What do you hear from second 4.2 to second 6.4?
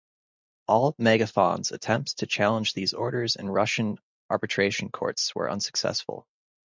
arbitration courts were unsuccessful.